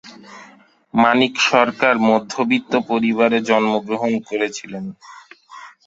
[0.93, 4.85] মানিক সরকার মধ্যবিত্ত পরিবারে জন্মগ্রহণ করেছিলেন।